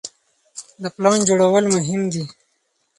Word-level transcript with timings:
د 0.81 0.83
پلان 0.95 1.19
جوړول 1.27 1.65
مهم 1.75 2.01
دي. 2.13 2.23